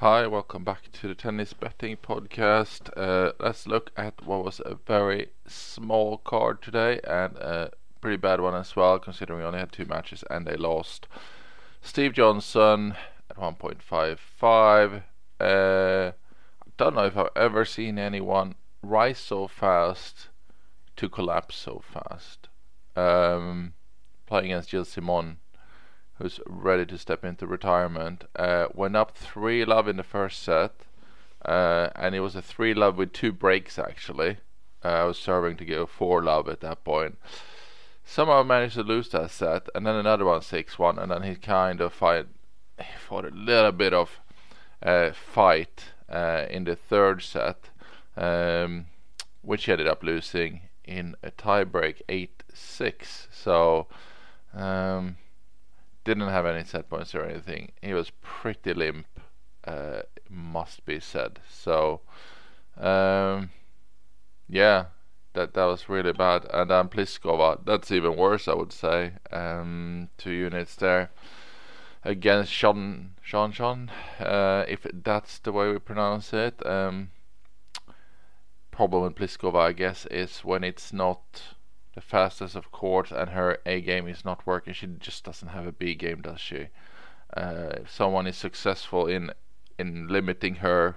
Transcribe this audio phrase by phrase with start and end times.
[0.00, 2.88] Hi, welcome back to the tennis betting podcast.
[2.96, 8.40] Uh, let's look at what was a very small card today and a pretty bad
[8.40, 11.06] one as well, considering we only had two matches and they lost.
[11.82, 12.94] Steve Johnson
[13.28, 15.02] at 1.55.
[15.38, 20.30] Uh, I don't know if I've ever seen anyone rise so fast
[20.96, 22.48] to collapse so fast.
[22.96, 23.74] Um,
[24.24, 25.36] playing against Gilles Simon
[26.20, 30.72] who's ready to step into retirement, uh, went up 3 love in the first set,
[31.44, 34.36] uh, and it was a 3 love with two breaks actually.
[34.84, 37.18] Uh, I was serving to go 4 love at that point.
[38.04, 41.36] Somehow managed to lose that set, and then another one 6 1, and then he
[41.36, 42.26] kind of fight,
[42.98, 44.20] fought a little bit of
[44.82, 47.70] uh, fight uh, in the third set,
[48.16, 48.86] um,
[49.40, 53.28] which he ended up losing in a tiebreak 8 6.
[53.30, 53.86] So.
[54.52, 55.16] Um,
[56.04, 57.72] didn't have any set points or anything.
[57.82, 59.06] He was pretty limp,
[59.66, 61.40] uh, must be said.
[61.48, 62.00] So,
[62.76, 63.50] um,
[64.48, 64.86] yeah,
[65.34, 66.46] that that was really bad.
[66.52, 69.12] And then Pliskova, that's even worse, I would say.
[69.30, 71.10] Um, two units there
[72.04, 76.64] against Sean Sean Sean, uh, if that's the way we pronounce it.
[76.66, 77.10] Um,
[78.70, 81.42] problem with Pliskova, I guess, is when it's not
[82.00, 84.72] the fastest of court, and her A game is not working.
[84.72, 86.68] She just doesn't have a B game, does she?
[87.36, 89.30] Uh, if someone is successful in
[89.78, 90.96] in limiting her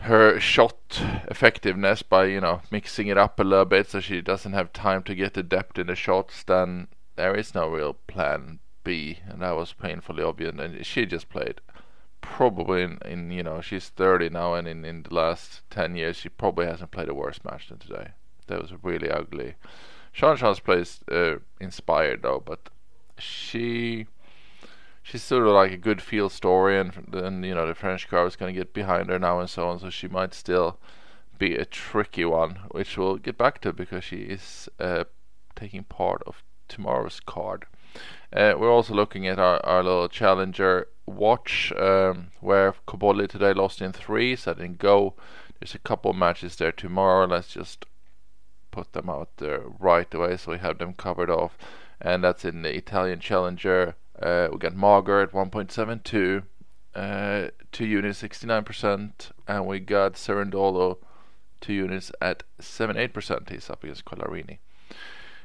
[0.00, 4.54] her shot effectiveness by you know mixing it up a little bit so she doesn't
[4.54, 8.60] have time to get the depth in the shots, then there is no real plan
[8.84, 10.54] B, and that was painfully obvious.
[10.58, 11.60] And she just played
[12.20, 16.16] probably in, in you know she's 30 now, and in in the last 10 years
[16.18, 18.12] she probably hasn't played a worse match than today
[18.50, 19.54] that was really ugly.
[20.14, 22.68] Jeanjean's play is uh, inspired though, but
[23.18, 24.06] she
[25.02, 28.26] she's sort of like a good feel story, and then you know the French crowd
[28.26, 29.78] is going to get behind her now and so on.
[29.78, 30.78] So she might still
[31.38, 35.04] be a tricky one, which we'll get back to because she is uh,
[35.56, 37.66] taking part of tomorrow's card.
[38.32, 43.82] Uh, we're also looking at our, our little challenger watch um, where Cobolli today lost
[43.82, 45.14] in three, so I didn't go.
[45.58, 47.26] There's a couple matches there tomorrow.
[47.26, 47.84] Let's just
[48.70, 51.56] put them out there right away so we have them covered off.
[52.00, 53.94] And that's in the Italian Challenger.
[54.20, 56.42] Uh, we got Mager at 1.72,
[56.94, 59.12] uh, 2 units 69%,
[59.46, 60.98] and we got Cerundolo
[61.60, 63.50] 2 units at 78%.
[63.50, 64.58] He's up against Collarini.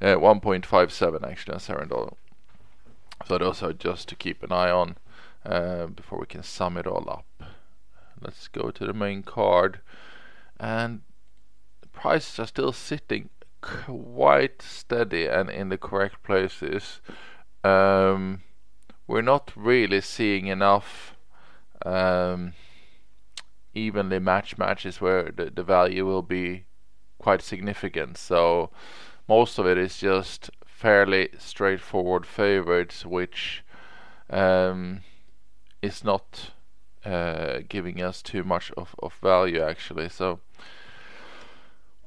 [0.00, 2.14] Uh, 1.57 actually on Cerundolo.
[3.26, 4.96] So those are just to keep an eye on
[5.44, 7.26] uh, before we can sum it all up.
[8.20, 9.80] Let's go to the main card.
[10.58, 11.02] And
[11.98, 13.28] prices are still sitting
[13.60, 17.00] quite steady and in the correct places.
[17.64, 18.42] Um,
[19.08, 21.16] we're not really seeing enough
[21.84, 22.52] um,
[23.74, 26.66] evenly matched matches where the, the value will be
[27.18, 28.16] quite significant.
[28.16, 28.70] So
[29.28, 33.64] most of it is just fairly straightforward favorites, which
[34.30, 35.00] um,
[35.82, 36.52] is not
[37.04, 40.08] uh, giving us too much of, of value actually.
[40.08, 40.40] So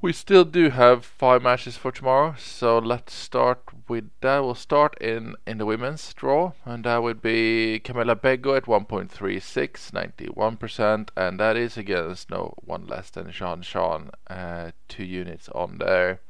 [0.02, 4.40] we still do have five matches for tomorrow, so let's start with that.
[4.40, 9.92] We'll start in, in the women's draw, and that would be Camilla Begu at 1.36,
[10.26, 16.20] 91%, and that is against no one less than Jeanjean, uh, two units on there.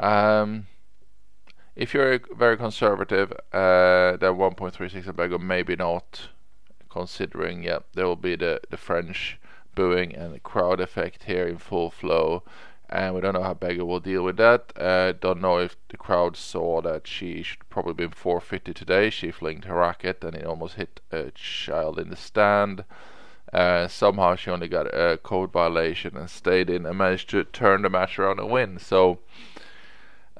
[0.00, 0.66] Um,
[1.76, 6.30] if you're very conservative, uh, then 1.36 and Begu maybe not,
[6.88, 9.38] considering yeah there will be the, the French
[9.74, 12.44] booing and the crowd effect here in full flow
[12.94, 14.72] and we don't know how Begu will deal with that.
[14.76, 19.10] Uh, don't know if the crowd saw that she should probably been 450 today.
[19.10, 22.84] She flinged her racket and it almost hit a child in the stand.
[23.52, 27.82] Uh, somehow she only got a code violation and stayed in and managed to turn
[27.82, 28.78] the match around and win.
[28.78, 29.18] So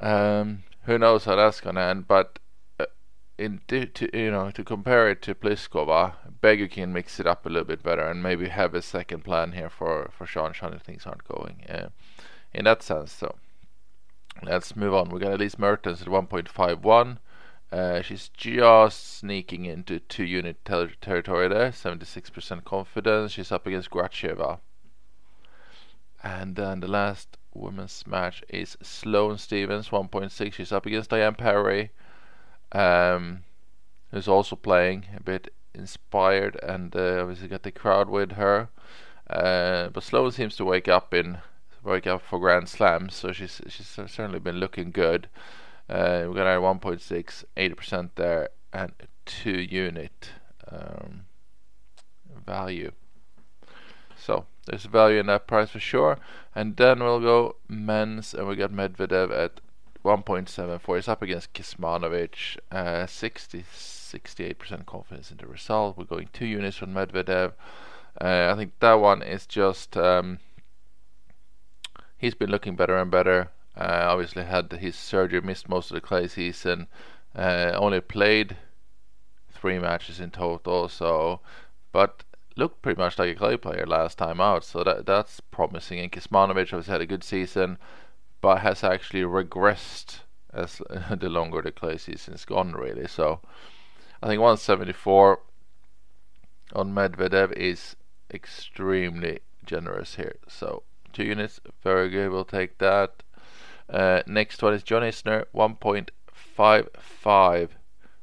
[0.01, 2.07] um, who knows how that's gonna end?
[2.07, 2.39] But
[2.79, 2.87] uh,
[3.37, 7.49] in to, you know to compare it to Pliskova, Begu can mix it up a
[7.49, 11.05] little bit better and maybe have a second plan here for for Jeanjean if things
[11.05, 11.65] aren't going.
[11.69, 11.89] Uh,
[12.55, 13.13] in that sense.
[13.13, 13.35] So
[14.43, 15.11] let's move on.
[15.11, 17.19] We got Elise Mertens at 1.51.
[17.73, 23.33] Uh, she's just sneaking into two unit ter- territory there, 76% confidence.
[23.33, 24.61] She's up against Gracheva.
[26.23, 30.53] And then the last women's match is Sloane Stevens, 1.6.
[30.53, 31.91] She's up against Diane Parry,
[32.73, 33.43] um,
[34.11, 38.69] who's also playing a bit inspired and uh, obviously got the crowd with her.
[39.29, 41.39] Uh, but Sloane seems to wake up in
[41.85, 45.29] wake up for Grand Slams, so she's she's certainly been looking good.
[45.89, 48.93] Uh, we got our 1.6, 80% there, and
[49.27, 50.31] two unit.
[50.71, 51.27] Um,
[52.47, 52.93] value.
[54.17, 56.19] So there's value in that price for sure.
[56.55, 59.61] And then we'll go men's, and we got Medvedev at
[60.05, 60.97] 1.74.
[60.97, 62.59] He's up against Kecmanovic.
[62.71, 65.99] Uh, 60, 68% confidence in the result.
[65.99, 67.53] We're going two units from Medvedev.
[68.21, 69.97] Uh, I think that one is just.
[69.97, 70.39] Um,
[72.17, 73.51] he's been looking better and better.
[73.77, 76.87] Uh, obviously, had his surgery, missed most of the clay season.
[77.35, 78.57] Uh, only played
[79.51, 80.89] three matches in total.
[80.89, 81.41] So,
[81.93, 82.25] but
[82.57, 84.65] looked pretty much like a clay player last time out.
[84.65, 85.99] So that that's promising.
[85.99, 87.79] And Kecmanovic has had a good season,
[88.41, 90.21] but has actually regressed
[90.53, 90.81] as
[91.11, 92.73] the longer the clay season's gone.
[92.73, 93.09] Really.
[93.09, 93.41] So,
[94.23, 95.41] I think 174
[96.75, 97.97] on Medvedev is
[98.33, 100.37] extremely generous here.
[100.49, 100.83] So
[101.15, 102.31] two units, very good.
[102.31, 103.23] We'll take that.
[103.89, 107.69] Uh, next one is John Isner, 1.55.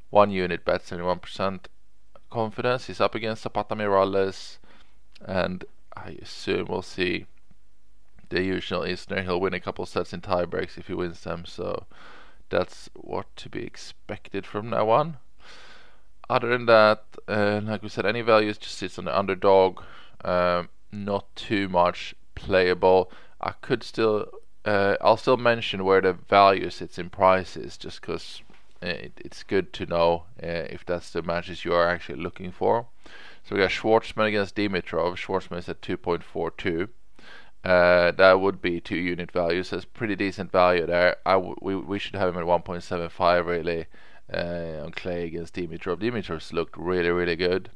[0.09, 1.61] One unit bet, 71%
[2.29, 2.87] confidence.
[2.87, 4.57] He's up against Zapata Miralles,
[5.25, 5.63] and
[5.95, 7.27] I assume we'll see
[8.29, 9.23] the usual Isner.
[9.23, 11.85] He'll win a couple sets in tie breaks if he wins them, so
[12.49, 15.17] that's what to be expected from now on.
[16.29, 19.81] Other than that, uh, like we said, any values just sits on the underdog.
[20.23, 23.11] Um, not too much playable.
[23.39, 24.27] I could still
[24.65, 28.41] uh, I'll still mention where the value sits in prices just because
[28.81, 32.87] it, it's good to know uh, if that's the matches you are actually looking for.
[33.43, 35.15] So we got Schwartzman against Dimitrov.
[35.15, 36.89] Schwartzman is at 2.42.
[37.63, 39.69] Uh, that would be two unit values.
[39.69, 41.17] That's pretty decent value there.
[41.25, 43.85] I w- we we should have him at 1.75 really
[44.33, 45.99] uh, on clay against Dimitrov.
[45.99, 47.69] Dimitrov's looked really really good.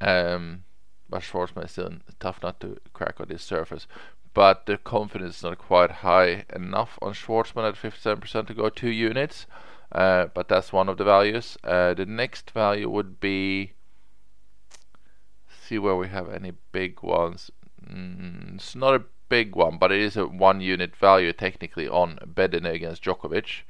[0.00, 0.64] Um,
[1.12, 3.86] but Schwartzman is still tough not to crack on this surface
[4.34, 8.90] but the confidence is not quite high enough on Schwartzman at 57% to go two
[8.90, 9.46] units.
[9.90, 11.58] Uh, but that's one of the values.
[11.62, 13.72] Uh, the next value would be
[15.68, 17.50] see where we have any big ones.
[17.86, 22.18] Mm, it's not a big one, but it is a one unit value technically on
[22.26, 23.62] Bedene against Djokovic.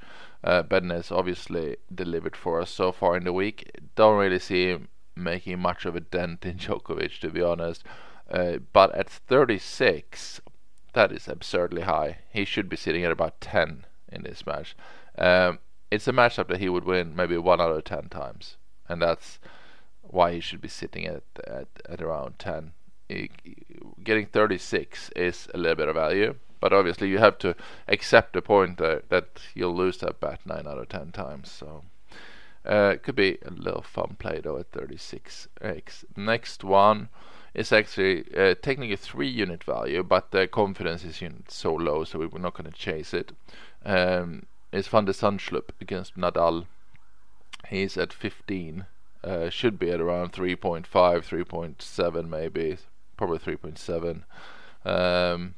[0.44, 3.70] Uh, Bedene has obviously delivered for us so far in the week.
[3.96, 7.84] Don't really see him making much of a dent in Djokovic, to be honest.
[8.30, 10.40] Uh, but at 36,
[10.94, 12.18] that is absurdly high.
[12.30, 14.76] He should be sitting at about 10 in this match.
[15.18, 15.58] Um,
[15.90, 18.56] it's a matchup that he would win maybe one out of 10 times,
[18.88, 19.38] and that's
[20.00, 22.72] why he should be sitting at at, at around 10.
[23.08, 23.30] He,
[24.02, 27.54] getting 36 is a little bit of value, but obviously you have to
[27.88, 31.50] accept the point that, that you'll lose that bet 9 out of 10 times.
[31.50, 31.84] So
[32.64, 36.04] it could be a little fun play though at 36x.
[36.16, 37.08] Next one
[37.54, 42.26] is actually uh, technically three unit value, but the confidence is so low, so we
[42.26, 43.32] are not going to chase it.
[43.84, 46.66] Um, it's Van de Zandschulp against Nadal.
[47.68, 48.86] He's at 15.
[49.22, 52.76] Uh, should be at around 3.5, 3.7 maybe,
[53.16, 54.22] probably 3.7.
[54.84, 55.54] Um,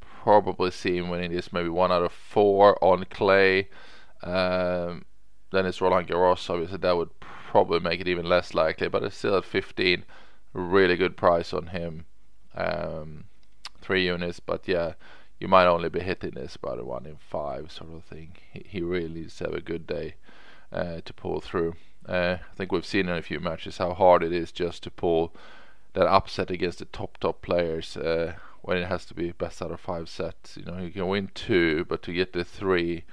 [0.00, 3.68] probably see him winning this maybe one out of four on clay.
[4.22, 5.04] Um,
[5.50, 6.48] then it's Roland Garros.
[6.50, 10.04] Obviously, that would probably make it even less likely, but it's still at 15
[10.52, 12.06] really good price on him.
[12.54, 13.24] Um,
[13.80, 14.94] three units, but yeah,
[15.38, 18.32] you might only be hitting this about a one in five sort of thing.
[18.52, 20.16] He, he really needs to have a good day
[20.72, 21.76] uh, to pull through.
[22.06, 24.90] Uh, I think we've seen in a few matches how hard it is just to
[24.90, 25.34] pull
[25.92, 29.70] that upset against the top top players uh, when it has to be best out
[29.70, 30.56] of five sets.
[30.56, 33.04] You know, you can win two, but to get the three,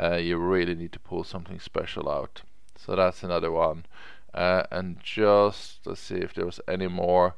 [0.00, 2.42] uh, you really need to pull something special out.
[2.76, 3.86] So that's another one.
[4.34, 7.34] Uh, and just let's see if there was any more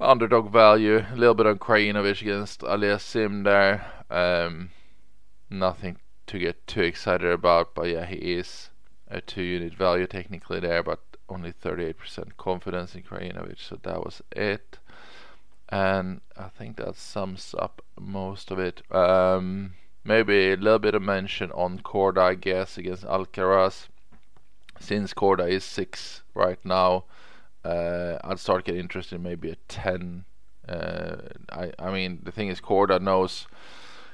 [0.00, 1.04] underdog value.
[1.12, 3.86] A little bit on Krajinovic against Aliassime there.
[4.10, 4.70] Um,
[5.50, 8.70] nothing to get too excited about, but yeah, he is
[9.08, 14.22] a two unit value technically there, but only 38% confidence in Krajinovic, so that was
[14.32, 14.78] it.
[15.68, 18.82] And I think that sums up most of it.
[18.90, 19.74] Um,
[20.08, 23.88] maybe a little bit of mention on Korda, I guess, against Alcaraz
[24.80, 27.04] since Korda is six right now,
[27.64, 30.24] uh, I'd start getting interested in maybe a ten.
[30.68, 31.16] Uh,
[31.50, 33.46] I I mean the thing is Korda knows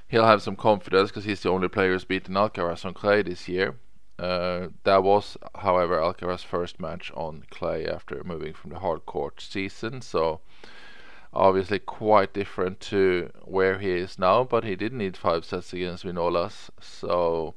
[0.09, 3.49] he'll have some confidence because he's the only player who's beaten Alcaraz on clay this
[3.49, 3.77] year.
[4.17, 9.41] Uh, that was, however, Alcaraz's first match on clay after moving from the hard court
[9.41, 10.41] season, so
[11.35, 14.45] obviously quite different to where he is now.
[14.45, 17.55] But he did need five sets against Vinolas, so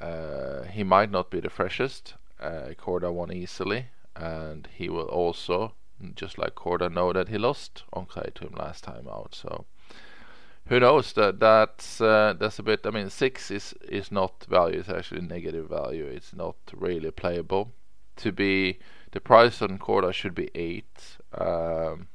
[0.00, 2.14] uh, he might not be the freshest.
[2.40, 5.72] Uh, Korda won easily, and he will also,
[6.14, 9.34] just like Korda, know that he lost on clay to him last time out.
[9.34, 9.64] So
[10.68, 11.12] who knows?
[11.14, 12.86] That that's uh, that's a bit.
[12.86, 14.80] I mean, six is is not value.
[14.80, 16.04] It's actually negative value.
[16.04, 17.72] It's not really playable.
[18.16, 18.78] To be
[19.16, 21.16] The price on Korda should be eight.
[21.32, 22.08] Um,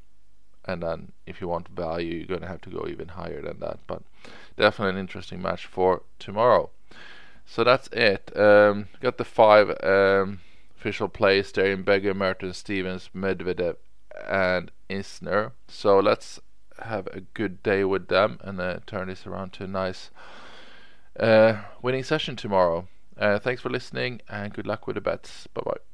[0.66, 3.60] and then if you want value, you're going to have to go even higher than
[3.60, 3.80] that.
[3.88, 4.04] But
[4.58, 6.70] definitely an interesting match for tomorrow.
[7.46, 8.32] So that's it.
[8.36, 10.40] Um, got the five um,
[10.78, 13.76] official plays there in Begu, Mertens, Stevens, Medvedev,
[14.30, 15.52] and Isner.
[15.68, 16.40] So let's
[16.80, 20.10] have a good day with them and uh, turn this around to a nice
[21.20, 22.88] uh, winning session tomorrow.
[23.18, 25.48] Uh, thanks for listening and good luck with the bets.
[25.54, 25.91] Bye bye.